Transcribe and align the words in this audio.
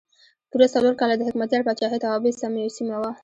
پوره 0.49 0.67
څلور 0.73 0.93
کاله 0.99 1.15
د 1.17 1.21
حکمتیار 1.27 1.61
پاچاهۍ 1.67 1.99
توابع 2.03 2.31
سیمه 2.73 2.97
وه. 3.01 3.11